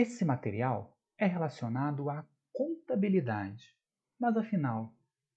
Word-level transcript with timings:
Esse 0.00 0.24
material 0.24 0.96
é 1.18 1.26
relacionado 1.26 2.08
à 2.08 2.24
contabilidade. 2.52 3.74
Mas 4.16 4.36
afinal, 4.36 4.94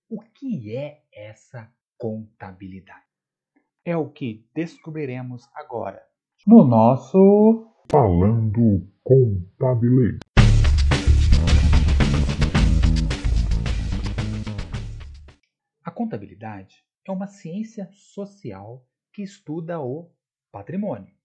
o 0.07 0.21
que 0.21 0.77
é 0.77 1.01
essa 1.11 1.73
contabilidade? 1.97 3.01
É 3.83 3.97
o 3.97 4.07
que 4.07 4.47
descobriremos 4.53 5.49
agora 5.55 6.07
no 6.45 6.63
nosso 6.63 7.73
Falando 7.91 8.87
Contabilês. 9.03 10.19
A 15.83 15.89
contabilidade 15.89 16.85
é 17.03 17.11
uma 17.11 17.25
ciência 17.25 17.89
social 17.93 18.85
que 19.11 19.23
estuda 19.23 19.81
o 19.81 20.11
patrimônio. 20.51 21.15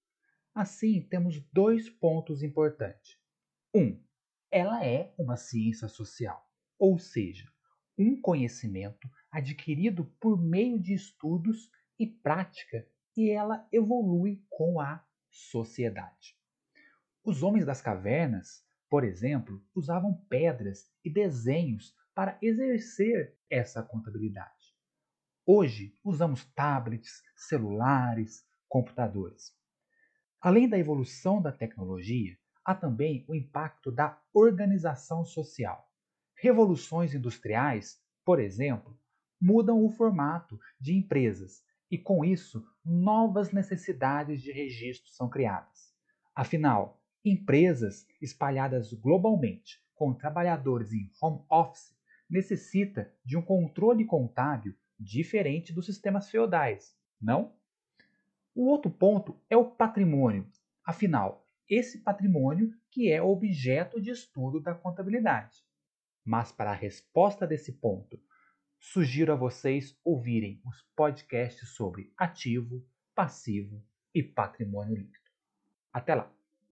Assim, 0.54 1.02
temos 1.02 1.38
dois 1.52 1.90
pontos 1.90 2.42
importantes. 2.42 3.25
Um, 3.76 4.02
ela 4.50 4.82
é 4.86 5.12
uma 5.18 5.36
ciência 5.36 5.86
social, 5.86 6.50
ou 6.78 6.98
seja, 6.98 7.46
um 7.98 8.18
conhecimento 8.18 9.06
adquirido 9.30 10.06
por 10.18 10.42
meio 10.42 10.80
de 10.80 10.94
estudos 10.94 11.70
e 11.98 12.06
prática 12.06 12.88
e 13.14 13.28
ela 13.28 13.68
evolui 13.70 14.42
com 14.48 14.80
a 14.80 15.04
sociedade. 15.30 16.38
Os 17.22 17.42
homens 17.42 17.66
das 17.66 17.82
cavernas, 17.82 18.64
por 18.88 19.04
exemplo, 19.04 19.62
usavam 19.74 20.24
pedras 20.26 20.90
e 21.04 21.10
desenhos 21.10 21.94
para 22.14 22.38
exercer 22.40 23.36
essa 23.50 23.82
contabilidade. 23.82 24.74
Hoje 25.44 25.94
usamos 26.02 26.46
tablets, 26.54 27.22
celulares, 27.36 28.42
computadores. 28.70 29.54
Além 30.40 30.66
da 30.66 30.78
evolução 30.78 31.42
da 31.42 31.52
tecnologia, 31.52 32.38
há 32.66 32.74
também 32.74 33.24
o 33.28 33.34
impacto 33.34 33.92
da 33.92 34.20
organização 34.34 35.24
social. 35.24 35.88
Revoluções 36.34 37.14
industriais, 37.14 38.02
por 38.24 38.40
exemplo, 38.40 38.98
mudam 39.40 39.84
o 39.84 39.88
formato 39.88 40.58
de 40.80 40.92
empresas 40.92 41.62
e, 41.88 41.96
com 41.96 42.24
isso, 42.24 42.66
novas 42.84 43.52
necessidades 43.52 44.42
de 44.42 44.50
registro 44.50 45.08
são 45.12 45.28
criadas. 45.28 45.94
Afinal, 46.34 47.00
empresas 47.24 48.04
espalhadas 48.20 48.92
globalmente, 48.92 49.80
com 49.94 50.12
trabalhadores 50.12 50.92
em 50.92 51.08
home 51.22 51.44
office, 51.48 51.96
necessita 52.28 53.14
de 53.24 53.36
um 53.36 53.42
controle 53.42 54.04
contábil 54.04 54.74
diferente 54.98 55.72
dos 55.72 55.86
sistemas 55.86 56.28
feudais, 56.28 56.96
não? 57.22 57.54
O 58.52 58.66
outro 58.66 58.90
ponto 58.90 59.40
é 59.48 59.56
o 59.56 59.70
patrimônio. 59.70 60.50
Afinal, 60.84 61.45
esse 61.68 62.02
patrimônio 62.02 62.72
que 62.90 63.10
é 63.10 63.20
objeto 63.20 64.00
de 64.00 64.10
estudo 64.10 64.60
da 64.60 64.74
contabilidade. 64.74 65.64
Mas 66.24 66.52
para 66.52 66.70
a 66.70 66.74
resposta 66.74 67.46
desse 67.46 67.72
ponto, 67.72 68.20
sugiro 68.78 69.32
a 69.32 69.36
vocês 69.36 69.98
ouvirem 70.04 70.60
os 70.64 70.82
podcasts 70.94 71.70
sobre 71.70 72.12
ativo, 72.16 72.84
passivo 73.14 73.84
e 74.14 74.22
patrimônio 74.22 74.94
líquido. 74.94 75.30
Até 75.92 76.14
lá! 76.14 76.35